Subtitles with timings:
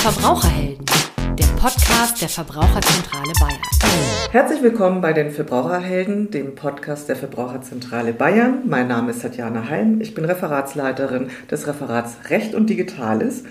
[0.00, 0.86] Verbraucherhelden,
[1.38, 3.60] der Podcast der Verbraucherzentrale Bayern.
[4.32, 8.62] Herzlich willkommen bei den Verbraucherhelden, dem Podcast der Verbraucherzentrale Bayern.
[8.64, 13.44] Mein Name ist Tatjana Heim, ich bin Referatsleiterin des Referats Recht und Digitales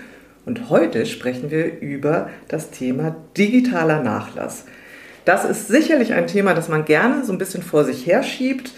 [0.44, 4.64] und heute sprechen wir über das Thema digitaler Nachlass.
[5.24, 8.72] Das ist sicherlich ein Thema, das man gerne so ein bisschen vor sich herschiebt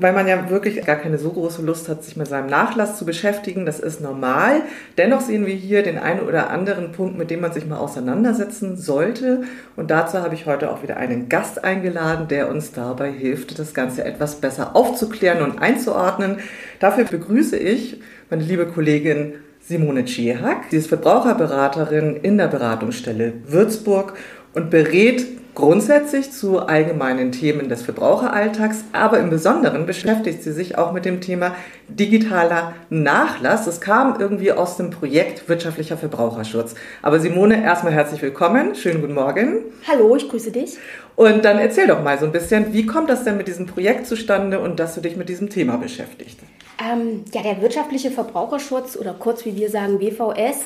[0.00, 3.04] weil man ja wirklich gar keine so große Lust hat, sich mit seinem Nachlass zu
[3.04, 3.66] beschäftigen.
[3.66, 4.62] Das ist normal.
[4.98, 8.76] Dennoch sehen wir hier den einen oder anderen Punkt, mit dem man sich mal auseinandersetzen
[8.76, 9.42] sollte.
[9.76, 13.74] Und dazu habe ich heute auch wieder einen Gast eingeladen, der uns dabei hilft, das
[13.74, 16.38] Ganze etwas besser aufzuklären und einzuordnen.
[16.80, 20.64] Dafür begrüße ich meine liebe Kollegin Simone Tschehak.
[20.70, 24.14] Sie ist Verbraucherberaterin in der Beratungsstelle Würzburg
[24.54, 30.92] und berät grundsätzlich zu allgemeinen Themen des Verbraucheralltags, aber im Besonderen beschäftigt sie sich auch
[30.92, 31.54] mit dem Thema
[31.88, 33.64] digitaler Nachlass.
[33.64, 36.74] Das kam irgendwie aus dem Projekt Wirtschaftlicher Verbraucherschutz.
[37.02, 38.74] Aber Simone, erstmal herzlich willkommen.
[38.74, 39.58] Schönen guten Morgen.
[39.88, 40.76] Hallo, ich grüße dich.
[41.14, 44.06] Und dann erzähl doch mal so ein bisschen, wie kommt das denn mit diesem Projekt
[44.08, 46.40] zustande und dass du dich mit diesem Thema beschäftigst?
[46.82, 50.64] Ähm, ja, der wirtschaftliche Verbraucherschutz oder kurz wie wir sagen WVS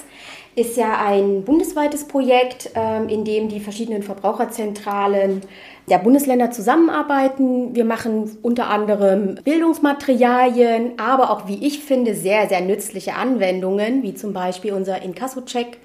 [0.58, 5.42] ist ja ein bundesweites Projekt, ähm, in dem die verschiedenen Verbraucherzentralen
[5.88, 7.74] der Bundesländer zusammenarbeiten.
[7.74, 14.14] Wir machen unter anderem Bildungsmaterialien, aber auch, wie ich finde, sehr, sehr nützliche Anwendungen, wie
[14.14, 15.78] zum Beispiel unser Inkasso-Check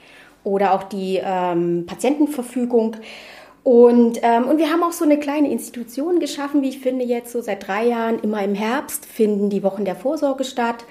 [0.44, 2.98] oder auch die ähm, Patientenverfügung.
[3.64, 7.32] Und, ähm, und wir haben auch so eine kleine Institution geschaffen, wie ich finde, jetzt
[7.32, 8.20] so seit drei Jahren.
[8.20, 10.84] Immer im Herbst finden die Wochen der Vorsorge statt.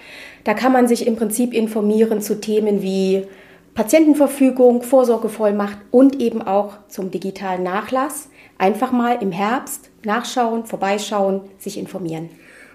[0.44, 3.26] Da kann man sich im Prinzip informieren zu Themen wie
[3.74, 8.28] Patientenverfügung, Vorsorgevollmacht und eben auch zum digitalen Nachlass.
[8.58, 12.28] Einfach mal im Herbst nachschauen, vorbeischauen, sich informieren.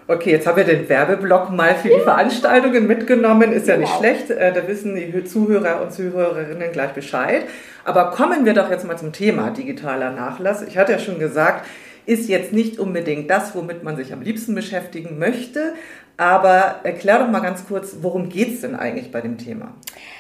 [0.10, 3.52] Okay, jetzt haben wir den Werbeblock mal für die Veranstaltungen mitgenommen.
[3.52, 4.00] Ist ja nicht wow.
[4.00, 4.32] schlecht.
[4.32, 7.44] Äh, da wissen die Zuhörer und Zuhörerinnen gleich Bescheid.
[7.84, 10.64] Aber kommen wir doch jetzt mal zum Thema digitaler Nachlass.
[10.64, 11.68] Ich hatte ja schon gesagt,
[12.06, 15.74] ist jetzt nicht unbedingt das, womit man sich am liebsten beschäftigen möchte.
[16.16, 19.74] Aber erklär doch mal ganz kurz, worum geht es denn eigentlich bei dem Thema?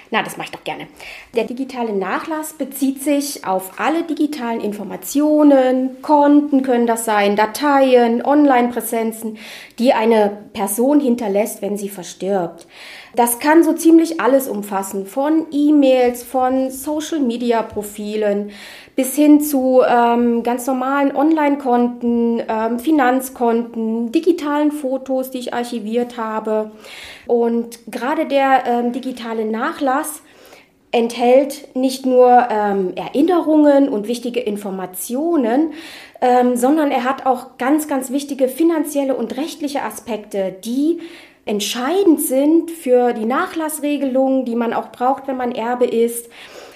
[0.09, 0.87] Na, das mache ich doch gerne.
[1.35, 9.37] Der digitale Nachlass bezieht sich auf alle digitalen Informationen, Konten können das sein, Dateien, Online-Präsenzen,
[9.79, 12.67] die eine Person hinterlässt, wenn sie verstirbt.
[13.17, 18.51] Das kann so ziemlich alles umfassen, von E-Mails, von Social-Media-Profilen
[18.95, 26.69] bis hin zu ähm, ganz normalen Online-Konten, ähm, Finanzkonten, digitalen Fotos, die ich archiviert habe.
[27.25, 30.21] Und gerade der ähm, digitale Nachlass
[30.91, 35.73] enthält nicht nur ähm, Erinnerungen und wichtige Informationen,
[36.21, 40.99] ähm, sondern er hat auch ganz, ganz wichtige finanzielle und rechtliche Aspekte, die
[41.47, 46.29] entscheidend sind für die Nachlassregelungen, die man auch braucht, wenn man Erbe ist.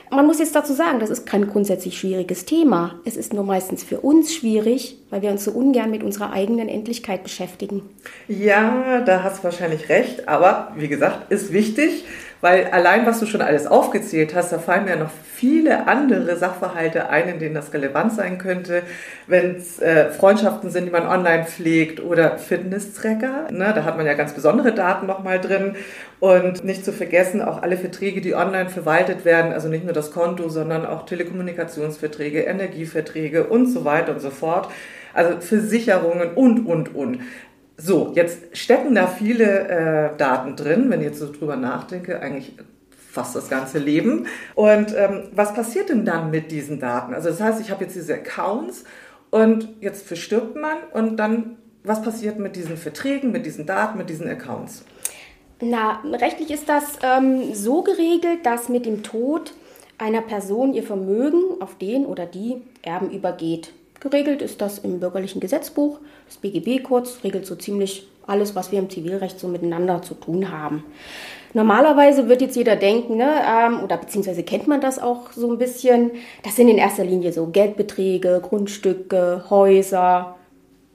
[0.09, 2.95] Man muss jetzt dazu sagen, das ist kein grundsätzlich schwieriges Thema.
[3.05, 6.67] Es ist nur meistens für uns schwierig, weil wir uns so ungern mit unserer eigenen
[6.67, 7.83] Endlichkeit beschäftigen.
[8.27, 12.03] Ja, da hast du wahrscheinlich recht, aber wie gesagt, ist wichtig.
[12.41, 17.09] Weil allein, was du schon alles aufgezählt hast, da fallen mir noch viele andere Sachverhalte
[17.09, 18.81] ein, in denen das relevant sein könnte,
[19.27, 23.51] wenn es äh, Freundschaften sind, die man online pflegt oder Fitness-Tracker.
[23.51, 25.75] Ne, da hat man ja ganz besondere Daten nochmal drin.
[26.19, 30.11] Und nicht zu vergessen, auch alle Verträge, die online verwaltet werden, also nicht nur das
[30.11, 34.69] Konto, sondern auch Telekommunikationsverträge, Energieverträge und so weiter und so fort.
[35.13, 37.19] Also Versicherungen und, und, und.
[37.77, 39.67] So, jetzt stecken da viele
[40.13, 42.53] äh, Daten drin, wenn ich jetzt so drüber nachdenke, eigentlich
[43.11, 44.27] fast das ganze Leben.
[44.55, 47.13] Und ähm, was passiert denn dann mit diesen Daten?
[47.13, 48.83] Also das heißt, ich habe jetzt diese Accounts
[49.29, 54.09] und jetzt verstirbt man und dann, was passiert mit diesen Verträgen, mit diesen Daten, mit
[54.09, 54.85] diesen Accounts?
[55.59, 59.53] Na, rechtlich ist das ähm, so geregelt, dass mit dem Tod
[59.97, 63.71] einer Person ihr Vermögen auf den oder die Erben übergeht.
[64.01, 65.99] Geregelt ist das im bürgerlichen Gesetzbuch.
[66.25, 70.51] Das BGB kurz regelt so ziemlich alles, was wir im Zivilrecht so miteinander zu tun
[70.51, 70.83] haben.
[71.53, 75.59] Normalerweise wird jetzt jeder denken, ne, ähm, oder beziehungsweise kennt man das auch so ein
[75.59, 76.11] bisschen,
[76.43, 80.35] das sind in erster Linie so Geldbeträge, Grundstücke, Häuser,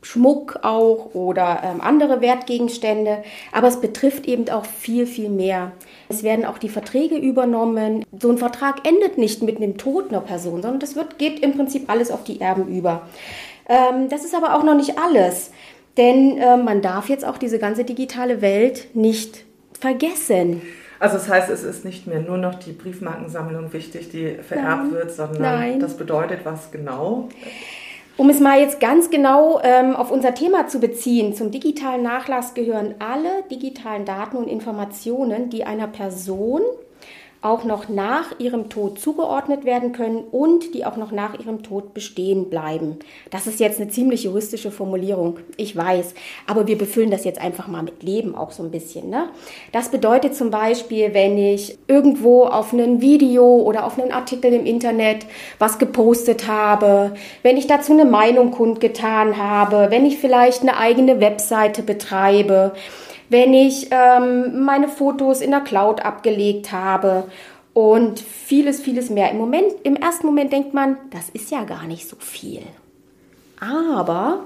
[0.03, 3.23] Schmuck auch oder ähm, andere Wertgegenstände.
[3.53, 5.73] Aber es betrifft eben auch viel, viel mehr.
[6.09, 8.05] Es werden auch die Verträge übernommen.
[8.19, 11.55] So ein Vertrag endet nicht mit dem Tod einer Person, sondern das wird, geht im
[11.57, 13.03] Prinzip alles auf die Erben über.
[13.69, 15.51] Ähm, das ist aber auch noch nicht alles.
[15.97, 19.45] Denn äh, man darf jetzt auch diese ganze digitale Welt nicht
[19.81, 20.63] vergessen.
[20.99, 24.93] Also das heißt, es ist nicht mehr nur noch die Briefmarkensammlung wichtig, die vererbt Nein.
[24.93, 25.81] wird, sondern Nein.
[25.81, 27.29] das bedeutet was genau?
[28.19, 32.55] Um es mal jetzt ganz genau ähm, auf unser Thema zu beziehen, zum digitalen Nachlass
[32.55, 36.63] gehören alle digitalen Daten und Informationen, die einer Person
[37.47, 41.95] auch noch nach ihrem Tod zugeordnet werden können und die auch noch nach ihrem Tod
[41.95, 42.99] bestehen bleiben.
[43.31, 46.15] Das ist jetzt eine ziemlich juristische Formulierung, ich weiß,
[46.47, 49.11] aber wir befüllen das jetzt einfach mal mit Leben auch so ein bisschen.
[49.11, 49.29] Ne?
[49.71, 54.67] Das bedeutet zum Beispiel, wenn ich irgendwo auf ein Video oder auf einen Artikel im
[54.67, 55.27] Internet
[55.61, 61.21] was gepostet habe, wenn ich dazu eine Meinung kundgetan habe, wenn ich vielleicht eine eigene
[61.21, 62.73] Webseite betreibe,
[63.29, 67.25] wenn ich ähm, meine Fotos in der Cloud abgelegt habe
[67.73, 69.31] und vieles, vieles mehr.
[69.31, 72.63] Im Moment, im ersten Moment denkt man, das ist ja gar nicht so viel.
[73.61, 74.45] Aber.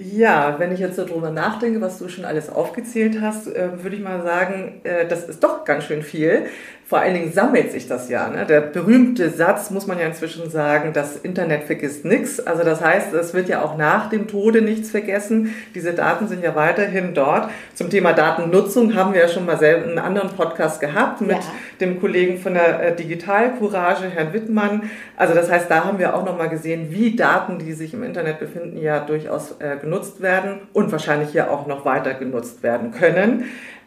[0.00, 4.02] Ja, wenn ich jetzt darüber nachdenke, was du schon alles aufgezählt hast, äh, würde ich
[4.02, 6.46] mal sagen, äh, das ist doch ganz schön viel
[6.88, 8.28] vor allen Dingen sammelt sich das ja.
[8.28, 8.46] Ne?
[8.46, 12.40] Der berühmte Satz, muss man ja inzwischen sagen, das Internet vergisst nichts.
[12.40, 15.54] Also das heißt, es wird ja auch nach dem Tode nichts vergessen.
[15.74, 17.50] Diese Daten sind ja weiterhin dort.
[17.74, 21.52] Zum Thema Datennutzung haben wir ja schon mal selber einen anderen Podcast gehabt mit ja.
[21.78, 24.84] dem Kollegen von der äh, Digitalcourage, Herrn Wittmann.
[25.14, 28.02] Also das heißt, da haben wir auch noch mal gesehen, wie Daten, die sich im
[28.02, 32.90] Internet befinden, ja durchaus äh, genutzt werden und wahrscheinlich hier auch noch weiter genutzt werden
[32.92, 33.44] können.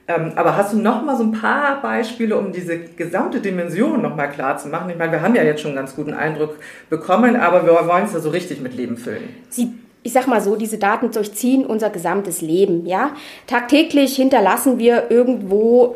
[0.07, 4.15] Ähm, aber hast du noch mal so ein paar Beispiele, um diese gesamte Dimension noch
[4.15, 4.89] mal klar zu machen?
[4.89, 6.55] Ich meine, wir haben ja jetzt schon einen ganz guten Eindruck
[6.89, 9.29] bekommen, aber wir wollen es ja so richtig mit Leben füllen.
[9.49, 13.11] Sie ich sag mal so, diese Daten durchziehen unser gesamtes Leben, ja.
[13.45, 15.95] Tagtäglich hinterlassen wir irgendwo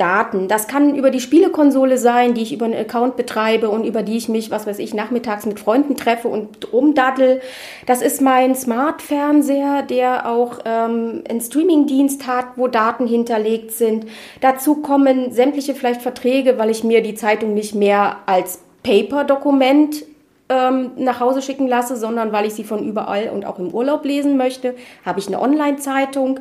[0.00, 0.48] Daten.
[0.48, 4.16] Das kann über die Spielekonsole sein, die ich über einen Account betreibe und über die
[4.16, 7.40] ich mich, was weiß ich, nachmittags mit Freunden treffe und rumdaddel.
[7.86, 14.06] Das ist mein Smart-Fernseher, der auch ähm, einen Streaming-Dienst hat, wo Daten hinterlegt sind.
[14.40, 20.04] Dazu kommen sämtliche vielleicht Verträge, weil ich mir die Zeitung nicht mehr als Paper-Dokument
[20.50, 24.04] ähm, nach Hause schicken lasse, sondern weil ich sie von überall und auch im Urlaub
[24.04, 24.74] lesen möchte,
[25.06, 26.40] habe ich eine Online-Zeitung.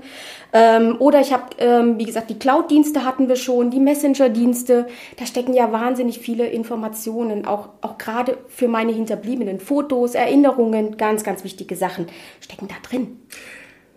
[0.52, 4.88] Ähm, oder ich habe, ähm, wie gesagt, die Cloud-Dienste hatten wir schon, die Messenger-Dienste.
[5.18, 9.60] Da stecken ja wahnsinnig viele Informationen, auch, auch gerade für meine Hinterbliebenen.
[9.60, 12.08] Fotos, Erinnerungen, ganz, ganz wichtige Sachen
[12.42, 13.20] stecken da drin.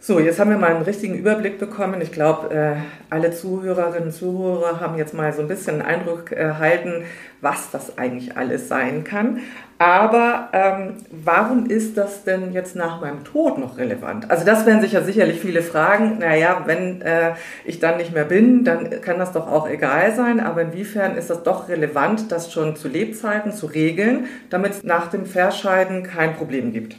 [0.04, 2.00] So, jetzt haben wir mal einen richtigen Überblick bekommen.
[2.00, 2.75] Ich glaube, äh,
[3.08, 7.04] alle Zuhörerinnen und Zuhörer haben jetzt mal so ein bisschen einen Eindruck erhalten,
[7.40, 9.38] was das eigentlich alles sein kann.
[9.78, 14.28] Aber ähm, warum ist das denn jetzt nach meinem Tod noch relevant?
[14.28, 16.19] Also das werden sich ja sicherlich viele fragen.
[16.19, 17.34] Naja, wenn äh,
[17.64, 20.40] ich dann nicht mehr bin, dann kann das doch auch egal sein.
[20.40, 25.10] Aber inwiefern ist das doch relevant, das schon zu Lebzeiten zu regeln, damit es nach
[25.10, 26.96] dem Verscheiden kein Problem gibt?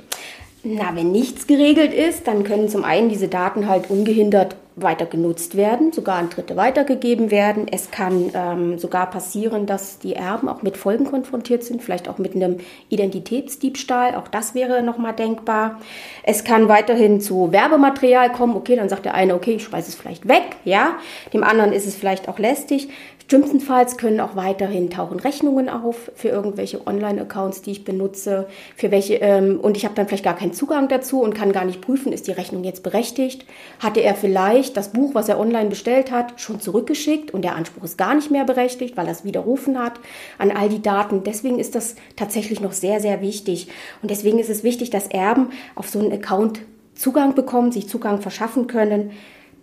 [0.66, 5.56] Na, wenn nichts geregelt ist, dann können zum einen diese Daten halt ungehindert weiter genutzt
[5.56, 7.68] werden, sogar an Dritte weitergegeben werden.
[7.70, 12.18] Es kann ähm, sogar passieren, dass die Erben auch mit Folgen konfrontiert sind, vielleicht auch
[12.18, 12.58] mit einem
[12.90, 14.16] Identitätsdiebstahl.
[14.16, 15.80] Auch das wäre nochmal denkbar.
[16.24, 18.56] Es kann weiterhin zu Werbematerial kommen.
[18.56, 20.56] Okay, dann sagt der eine, okay, ich schmeiße es vielleicht weg.
[20.66, 20.96] Ja,
[21.34, 22.90] dem anderen ist es vielleicht auch lästig.
[23.28, 29.16] Schlimmstenfalls können auch weiterhin tauchen Rechnungen auf für irgendwelche Online-Accounts, die ich benutze, für welche
[29.16, 32.14] ähm, und ich habe dann vielleicht gar keinen Zugang dazu und kann gar nicht prüfen,
[32.14, 33.46] ist die Rechnung jetzt berechtigt?
[33.80, 37.84] Hatte er vielleicht das Buch, was er online bestellt hat, schon zurückgeschickt und der Anspruch
[37.84, 39.94] ist gar nicht mehr berechtigt, weil er es widerrufen hat
[40.38, 41.24] an all die Daten.
[41.24, 43.68] Deswegen ist das tatsächlich noch sehr, sehr wichtig
[44.02, 46.62] und deswegen ist es wichtig, dass Erben auf so einen Account
[46.96, 49.12] Zugang bekommen, sich Zugang verschaffen können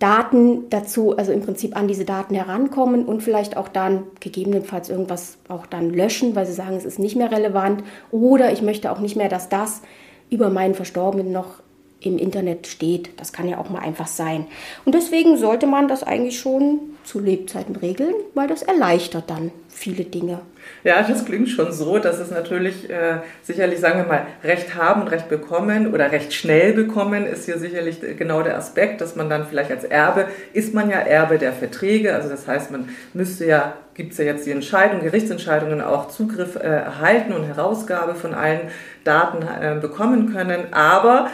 [0.01, 5.37] Daten dazu, also im Prinzip an diese Daten herankommen und vielleicht auch dann gegebenenfalls irgendwas
[5.49, 7.85] auch dann löschen, weil sie sagen, es ist nicht mehr relevant.
[8.11, 9.83] Oder ich möchte auch nicht mehr, dass das
[10.31, 11.63] über meinen Verstorbenen noch
[12.01, 13.11] im Internet steht.
[13.19, 14.47] Das kann ja auch mal einfach sein.
[14.85, 20.05] Und deswegen sollte man das eigentlich schon zu Lebzeiten regeln, weil das erleichtert dann viele
[20.05, 20.41] Dinge.
[20.85, 25.03] Ja, das klingt schon so, dass es natürlich äh, sicherlich, sagen wir mal, Recht haben
[25.03, 29.31] und Recht bekommen oder recht schnell bekommen ist hier sicherlich genau der Aspekt, dass man
[29.31, 33.47] dann vielleicht als Erbe, ist man ja Erbe der Verträge, also das heißt, man müsste
[33.47, 38.35] ja, gibt es ja jetzt die Entscheidung, Gerichtsentscheidungen auch Zugriff äh, erhalten und Herausgabe von
[38.35, 38.61] allen
[39.05, 41.31] Daten äh, bekommen können, aber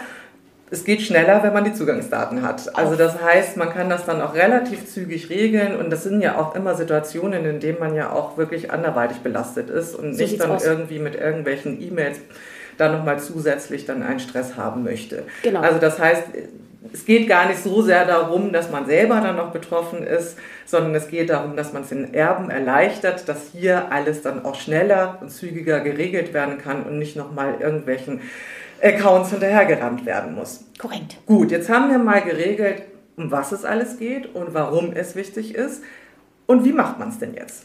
[0.70, 2.76] es geht schneller, wenn man die Zugangsdaten hat.
[2.76, 6.38] Also das heißt, man kann das dann auch relativ zügig regeln und das sind ja
[6.38, 10.40] auch immer Situationen, in denen man ja auch wirklich anderweitig belastet ist und so nicht
[10.40, 10.64] dann aus.
[10.64, 12.18] irgendwie mit irgendwelchen E-Mails
[12.78, 15.22] dann nochmal zusätzlich dann einen Stress haben möchte.
[15.42, 15.60] Genau.
[15.60, 16.24] Also das heißt,
[16.92, 20.94] es geht gar nicht so sehr darum, dass man selber dann noch betroffen ist, sondern
[20.94, 25.18] es geht darum, dass man es den Erben erleichtert, dass hier alles dann auch schneller
[25.20, 28.20] und zügiger geregelt werden kann und nicht nochmal irgendwelchen
[28.82, 30.64] Accounts hinterhergerannt werden muss.
[30.78, 31.18] Korrekt.
[31.26, 32.82] Gut, jetzt haben wir mal geregelt,
[33.16, 35.82] um was es alles geht und warum es wichtig ist.
[36.46, 37.64] Und wie macht man es denn jetzt?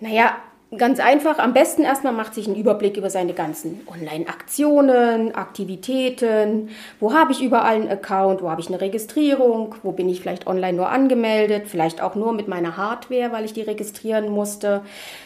[0.00, 0.36] Naja,
[0.76, 6.68] Ganz einfach, am besten erstmal macht sich einen Überblick über seine ganzen Online-Aktionen, Aktivitäten,
[7.00, 10.46] wo habe ich überall einen Account, wo habe ich eine Registrierung, wo bin ich vielleicht
[10.46, 14.82] online nur angemeldet, vielleicht auch nur mit meiner Hardware, weil ich die registrieren musste.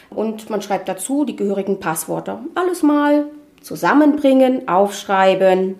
[0.09, 2.39] Und man schreibt dazu die gehörigen Passwörter.
[2.55, 3.25] Alles mal
[3.63, 5.75] zusammenbringen, aufschreiben.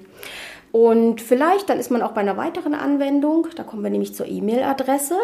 [0.72, 4.28] Und vielleicht, dann ist man auch bei einer weiteren Anwendung, da kommen wir nämlich zur
[4.28, 5.16] E-Mail-Adresse.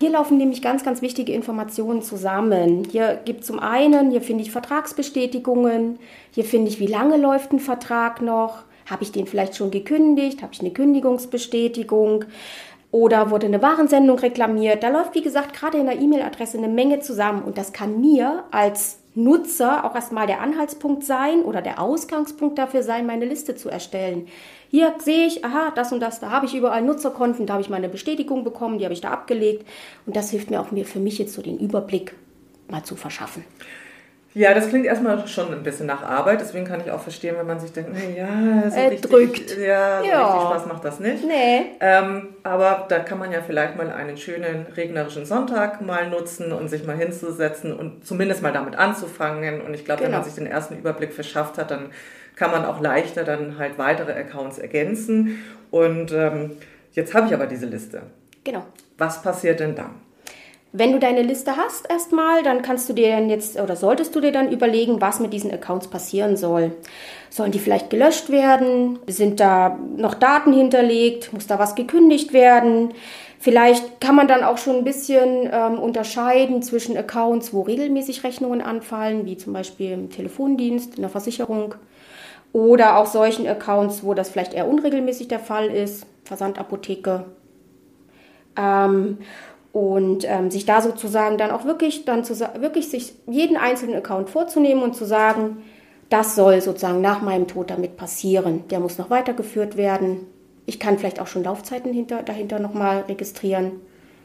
[0.00, 2.84] Hier laufen nämlich ganz, ganz wichtige Informationen zusammen.
[2.90, 5.98] Hier gibt es zum einen, hier finde ich Vertragsbestätigungen,
[6.30, 10.40] hier finde ich, wie lange läuft ein Vertrag noch, habe ich den vielleicht schon gekündigt,
[10.40, 12.24] habe ich eine Kündigungsbestätigung
[12.90, 14.82] oder wurde eine Warensendung reklamiert.
[14.82, 18.44] Da läuft, wie gesagt, gerade in der E-Mail-Adresse eine Menge zusammen und das kann mir
[18.50, 23.68] als Nutzer auch erstmal der Anhaltspunkt sein oder der Ausgangspunkt dafür sein, meine Liste zu
[23.68, 24.28] erstellen.
[24.70, 27.68] Hier sehe ich, aha, das und das, da habe ich überall Nutzerkonten, da habe ich
[27.68, 29.66] meine Bestätigung bekommen, die habe ich da abgelegt.
[30.06, 32.14] Und das hilft mir auch mir für mich jetzt so den Überblick
[32.68, 33.44] mal zu verschaffen.
[34.38, 37.46] Ja, das klingt erstmal schon ein bisschen nach Arbeit, deswegen kann ich auch verstehen, wenn
[37.48, 39.56] man sich denkt, ja, so äh, richtig, drückt.
[39.58, 40.24] Ja, so Ja.
[40.26, 41.24] richtig Spaß macht das nicht.
[41.24, 41.72] Nee.
[41.80, 46.68] Ähm, aber da kann man ja vielleicht mal einen schönen regnerischen Sonntag mal nutzen und
[46.68, 49.60] sich mal hinzusetzen und zumindest mal damit anzufangen.
[49.60, 50.18] Und ich glaube, wenn Genau.
[50.18, 51.90] man sich den ersten Überblick verschafft hat, dann
[52.36, 55.42] kann man auch leichter dann halt weitere Accounts ergänzen.
[55.72, 56.52] Und ähm,
[56.92, 58.02] jetzt habe ich aber diese Liste.
[58.44, 58.64] Genau.
[58.98, 59.96] Was passiert denn dann?
[60.72, 64.20] Wenn du deine Liste hast erstmal, dann kannst du dir dann jetzt oder solltest du
[64.20, 66.72] dir dann überlegen, was mit diesen Accounts passieren soll.
[67.30, 68.98] Sollen die vielleicht gelöscht werden?
[69.06, 71.32] Sind da noch Daten hinterlegt?
[71.32, 72.92] Muss da was gekündigt werden?
[73.38, 78.60] Vielleicht kann man dann auch schon ein bisschen ähm, unterscheiden zwischen Accounts, wo regelmäßig Rechnungen
[78.60, 81.76] anfallen, wie zum Beispiel im Telefondienst, in der Versicherung.
[82.52, 87.24] Oder auch solchen Accounts, wo das vielleicht eher unregelmäßig der Fall ist, Versandapotheke,
[88.56, 89.18] ähm,
[89.72, 94.30] und ähm, sich da sozusagen dann auch wirklich dann zu, wirklich sich jeden einzelnen Account
[94.30, 95.58] vorzunehmen und zu sagen,
[96.08, 98.64] das soll sozusagen nach meinem Tod damit passieren.
[98.70, 100.26] Der muss noch weitergeführt werden.
[100.64, 103.72] Ich kann vielleicht auch schon Laufzeiten hinter, dahinter nochmal registrieren.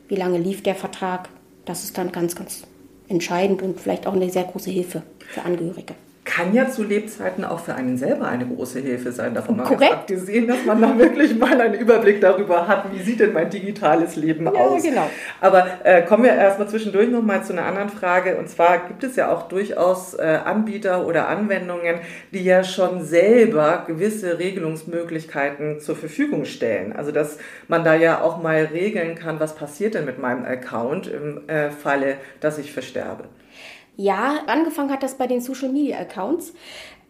[0.07, 1.29] Wie lange lief der Vertrag?
[1.65, 2.63] Das ist dann ganz, ganz
[3.07, 5.95] entscheidend und vielleicht auch eine sehr große Hilfe für Angehörige.
[6.25, 9.33] Kann ja zu Lebzeiten auch für einen selber eine große Hilfe sein.
[9.33, 9.91] Davon mal Korrekt.
[9.91, 14.15] abgesehen, dass man da wirklich mal einen Überblick darüber hat, wie sieht denn mein digitales
[14.15, 14.81] Leben aus.
[14.81, 15.09] genau.
[15.41, 18.37] Aber äh, kommen wir erstmal zwischendurch nochmal zu einer anderen Frage.
[18.37, 21.95] Und zwar gibt es ja auch durchaus äh, Anbieter oder Anwendungen,
[22.31, 26.93] die ja schon selber gewisse Regelungsmöglichkeiten zur Verfügung stellen.
[26.93, 27.37] Also dass
[27.67, 31.69] man da ja auch mal regeln kann, was passiert denn mit meinem Account im äh,
[31.69, 33.25] Falle, dass ich versterbe.
[33.95, 36.53] Ja, angefangen hat das bei den Social Media Accounts,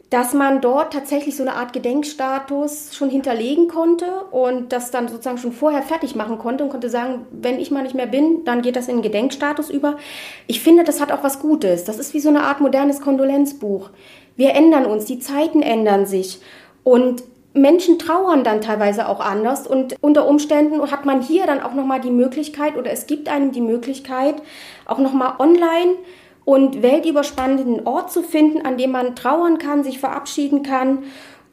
[0.10, 5.40] dass man dort tatsächlich so eine Art Gedenkstatus schon hinterlegen konnte und das dann sozusagen
[5.40, 8.62] schon vorher fertig machen konnte und konnte sagen, wenn ich mal nicht mehr bin, dann
[8.62, 9.98] geht das in den Gedenkstatus über.
[10.46, 11.86] Ich finde, das hat auch was Gutes.
[11.86, 13.90] Das ist wie so eine Art modernes Kondolenzbuch.
[14.36, 16.42] Wir ändern uns, die Zeiten ändern sich
[16.84, 17.24] und
[17.56, 22.02] Menschen trauern dann teilweise auch anders und unter Umständen hat man hier dann auch nochmal
[22.02, 24.36] die Möglichkeit oder es gibt einem die Möglichkeit,
[24.86, 25.96] auch nochmal online
[26.46, 31.04] und weltüberspannenden Ort zu finden, an dem man trauern kann, sich verabschieden kann.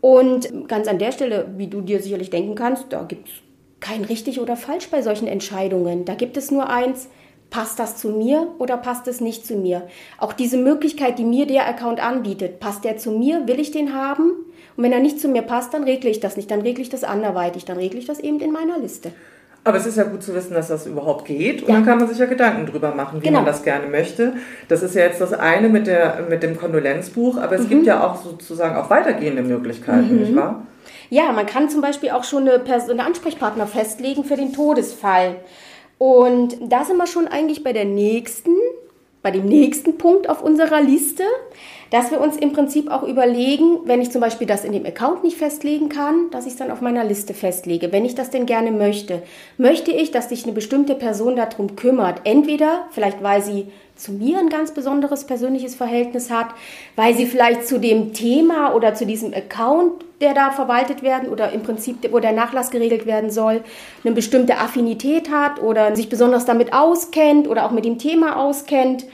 [0.00, 3.34] Und ganz an der Stelle, wie du dir sicherlich denken kannst, da gibt es
[3.80, 6.04] kein richtig oder falsch bei solchen Entscheidungen.
[6.04, 7.08] Da gibt es nur eins,
[7.50, 9.88] passt das zu mir oder passt es nicht zu mir?
[10.18, 13.94] Auch diese Möglichkeit, die mir der Account anbietet, passt der zu mir, will ich den
[13.94, 14.30] haben?
[14.76, 16.88] Und wenn er nicht zu mir passt, dann regle ich das nicht, dann regle ich
[16.88, 19.12] das anderweitig, dann regle ich das eben in meiner Liste.
[19.62, 21.62] Aber es ist ja gut zu wissen, dass das überhaupt geht.
[21.62, 21.74] Und Ja.
[21.74, 23.40] dann kann man sich ja Gedanken drüber machen, wie Genau.
[23.40, 24.32] man das gerne möchte.
[24.68, 27.62] Das ist ja jetzt das eine mit, der, mit dem Kondolenzbuch, aber Mhm.
[27.64, 30.62] es gibt ja auch sozusagen auch weitergehende Möglichkeiten, nicht wahr?
[31.10, 35.36] Ja, man kann zum Beispiel auch schon eine, Person, eine Ansprechpartner festlegen für den Todesfall.
[35.98, 38.52] Und da sind wir schon eigentlich bei der nächsten,
[39.22, 41.24] bei dem nächsten Punkt auf unserer Liste,
[41.90, 45.24] dass wir uns im Prinzip auch überlegen, wenn ich zum Beispiel das in dem Account
[45.24, 48.46] nicht festlegen kann, dass ich es dann auf meiner Liste festlege, wenn ich das denn
[48.46, 49.22] gerne möchte.
[49.58, 52.20] Möchte ich, dass sich eine bestimmte Person darum kümmert?
[52.24, 53.66] Entweder, vielleicht weil sie
[53.96, 56.46] zu mir ein ganz besonderes persönliches Verhältnis hat,
[56.96, 61.52] weil sie vielleicht zu dem Thema oder zu diesem Account, der da verwaltet werden oder
[61.52, 63.62] im Prinzip, wo der Nachlass geregelt werden soll,
[64.02, 69.04] eine bestimmte Affinität hat oder sich besonders damit auskennt oder auch mit dem Thema auskennt.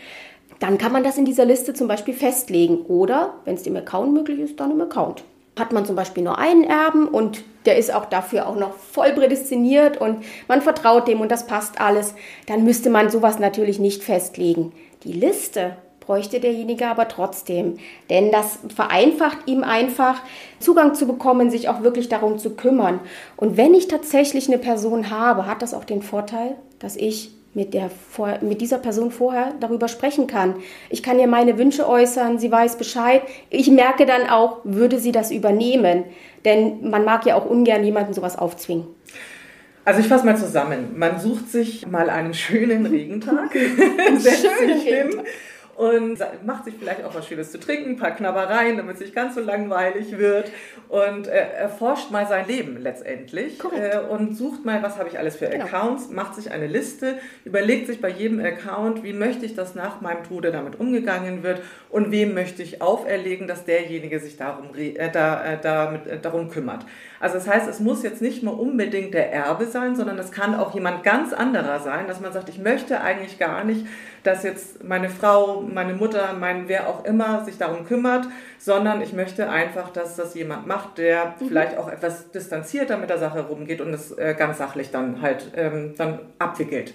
[0.61, 2.83] Dann kann man das in dieser Liste zum Beispiel festlegen.
[2.87, 5.25] Oder, wenn es dem Account möglich ist, dann im Account.
[5.59, 9.13] Hat man zum Beispiel nur einen Erben und der ist auch dafür auch noch voll
[9.13, 12.15] prädestiniert und man vertraut dem und das passt alles,
[12.47, 14.73] dann müsste man sowas natürlich nicht festlegen.
[15.03, 17.79] Die Liste bräuchte derjenige aber trotzdem,
[18.11, 20.23] denn das vereinfacht ihm einfach
[20.61, 23.01] Zugang zu bekommen, sich auch wirklich darum zu kümmern.
[23.37, 27.73] Und wenn ich tatsächlich eine Person habe, hat das auch den Vorteil, dass ich mit,
[27.73, 27.91] der,
[28.43, 30.57] mit dieser Person vorher darüber sprechen kann.
[30.91, 33.23] Ich kann ihr meine Wünsche äußern, sie weiß Bescheid.
[33.49, 36.05] Ich merke dann auch, würde sie das übernehmen.
[36.45, 38.87] Denn man mag ja auch ungern jemanden sowas aufzwingen.
[39.87, 40.99] Also ich fasse mal zusammen.
[40.99, 43.53] Man sucht sich mal einen schönen Regentag,
[44.19, 45.23] setzt schönen sich hin
[45.77, 49.15] und macht sich vielleicht auch was Schönes zu trinken, ein paar Knabbereien, damit es nicht
[49.15, 50.51] ganz so langweilig wird
[50.89, 55.37] und äh, erforscht mal sein Leben letztendlich äh, und sucht mal, was habe ich alles
[55.37, 55.67] für genau.
[55.67, 60.01] Accounts, macht sich eine Liste, überlegt sich bei jedem Account, wie möchte ich, dass nach
[60.01, 65.11] meinem Tode damit umgegangen wird und wem möchte ich auferlegen, dass derjenige sich darum, äh,
[65.11, 66.87] da, äh, damit, äh, darum kümmert.
[67.21, 70.55] Also das heißt, es muss jetzt nicht nur unbedingt der Erbe sein, sondern es kann
[70.55, 73.87] auch jemand ganz anderer sein, dass man sagt, ich möchte eigentlich gar nicht,
[74.27, 78.27] dass jetzt meine Frau, meine Mutter, mein wer auch immer sich darum kümmert,
[78.59, 81.49] sondern ich möchte einfach, dass das jemand macht, der mhm.
[81.49, 85.53] vielleicht auch etwas distanzierter mit der Sache rumgeht und es äh, ganz sachlich dann halt
[85.57, 86.95] ähm, dann abwickelt.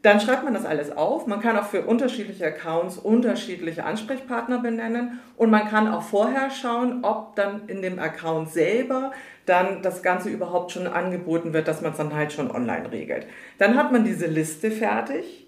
[0.00, 1.28] Dann schreibt man das alles auf.
[1.28, 7.04] Man kann auch für unterschiedliche Accounts unterschiedliche Ansprechpartner benennen und man kann auch vorher schauen,
[7.04, 9.12] ob dann in dem Account selber
[9.46, 13.26] dann das Ganze überhaupt schon angeboten wird, dass man es dann halt schon online regelt.
[13.58, 15.41] Dann hat man diese Liste fertig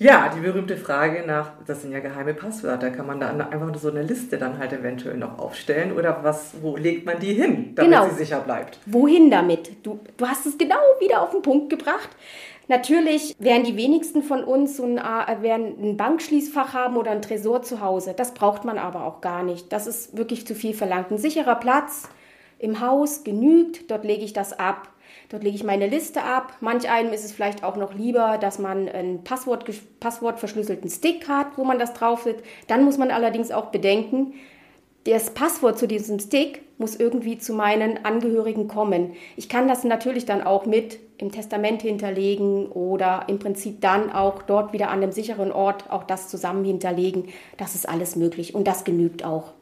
[0.00, 3.90] Ja, die berühmte Frage nach, das sind ja geheime Passwörter, kann man da einfach so
[3.90, 7.92] eine Liste dann halt eventuell noch aufstellen oder was, wo legt man die hin, damit
[7.92, 8.08] genau.
[8.08, 8.78] sie sicher bleibt?
[8.86, 9.84] Wohin damit?
[9.84, 12.08] Du, du hast es genau wieder auf den Punkt gebracht.
[12.66, 17.20] Natürlich werden die wenigsten von uns so ein, äh, werden ein Bankschließfach haben oder ein
[17.20, 18.14] Tresor zu Hause.
[18.16, 19.70] Das braucht man aber auch gar nicht.
[19.70, 21.10] Das ist wirklich zu viel verlangt.
[21.10, 22.08] Ein sicherer Platz
[22.58, 24.88] im Haus genügt, dort lege ich das ab.
[25.30, 26.54] Dort lege ich meine Liste ab.
[26.60, 29.64] Manch einem ist es vielleicht auch noch lieber, dass man einen Passwort,
[30.00, 32.44] passwortverschlüsselten Stick hat, wo man das drauf sitzt.
[32.66, 34.34] Dann muss man allerdings auch bedenken,
[35.04, 39.12] das Passwort zu diesem Stick muss irgendwie zu meinen Angehörigen kommen.
[39.36, 44.42] Ich kann das natürlich dann auch mit im Testament hinterlegen oder im Prinzip dann auch
[44.42, 47.28] dort wieder an einem sicheren Ort auch das zusammen hinterlegen.
[47.56, 49.52] Das ist alles möglich und das genügt auch.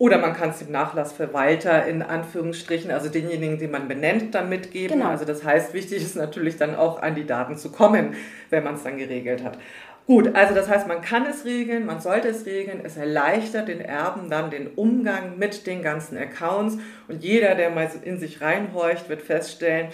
[0.00, 4.96] Oder man kann es dem Nachlassverwalter in Anführungsstrichen, also denjenigen, den man benennt, dann mitgeben.
[4.96, 5.10] Genau.
[5.10, 8.14] Also das heißt, wichtig ist natürlich dann auch an die Daten zu kommen,
[8.48, 9.58] wenn man es dann geregelt hat.
[10.06, 12.80] Gut, also das heißt, man kann es regeln, man sollte es regeln.
[12.82, 16.78] Es erleichtert den Erben dann den Umgang mit den ganzen Accounts.
[17.06, 19.88] Und jeder, der mal in sich reinhorcht, wird feststellen,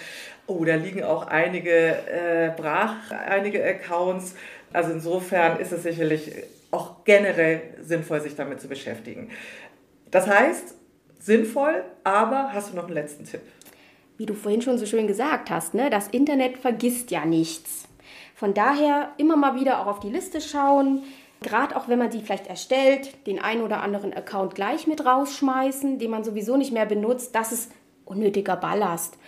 [0.47, 4.37] oh, da liegen auch einige äh, brach, einige Accounts.
[4.73, 6.31] Also insofern ist es sicherlich
[6.71, 9.31] auch generell sinnvoll, sich damit zu beschäftigen.
[10.17, 10.75] Das heißt,
[11.21, 13.43] sinnvoll, aber hast du noch einen letzten Tipp?
[14.17, 17.87] Wie du vorhin schon so schön gesagt hast, ne, das Internet vergisst ja nichts.
[18.35, 21.03] Von daher immer mal wieder auch auf die Liste schauen,
[21.43, 25.99] gerade auch wenn man sie vielleicht erstellt, den einen oder anderen Account gleich mit rausschmeißen,
[25.99, 27.71] den man sowieso nicht mehr benutzt, das ist
[28.07, 29.19] unnötiger Ballast.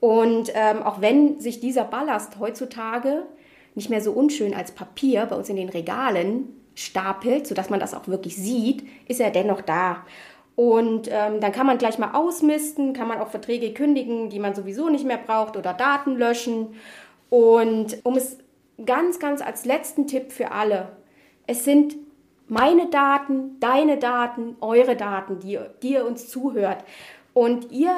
[0.00, 3.24] Und ähm, auch wenn sich dieser Ballast heutzutage
[3.74, 7.92] nicht mehr so unschön als Papier bei uns in den Regalen stapelt, sodass man das
[7.92, 10.06] auch wirklich sieht, ist er dennoch da.
[10.58, 14.56] Und ähm, dann kann man gleich mal ausmisten, kann man auch Verträge kündigen, die man
[14.56, 16.74] sowieso nicht mehr braucht oder Daten löschen.
[17.30, 18.38] Und um es
[18.84, 20.88] ganz, ganz als letzten Tipp für alle,
[21.46, 21.94] es sind
[22.48, 26.82] meine Daten, deine Daten, eure Daten, die, die ihr uns zuhört.
[27.34, 27.92] Und ihr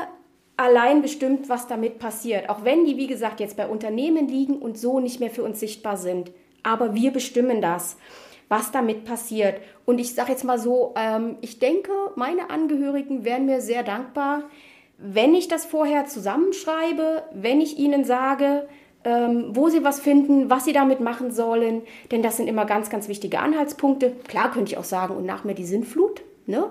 [0.59, 2.51] allein bestimmt, was damit passiert.
[2.51, 5.61] Auch wenn die, wie gesagt, jetzt bei Unternehmen liegen und so nicht mehr für uns
[5.61, 6.31] sichtbar sind.
[6.63, 7.97] Aber wir bestimmen das
[8.51, 9.61] was damit passiert.
[9.87, 14.43] Und ich sage jetzt mal so, ähm, ich denke, meine Angehörigen wären mir sehr dankbar,
[14.99, 18.69] wenn ich das vorher zusammenschreibe, wenn ich ihnen sage,
[19.05, 21.83] ähm, wo sie was finden, was sie damit machen sollen.
[22.11, 24.17] Denn das sind immer ganz, ganz wichtige Anhaltspunkte.
[24.29, 26.21] Klar könnte ich auch sagen, und nach mir die Sinnflut.
[26.47, 26.69] Ne?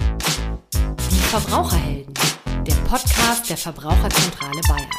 [0.01, 2.13] Die Verbraucherhelden,
[2.65, 4.89] der Podcast der Verbraucherzentrale Bayern.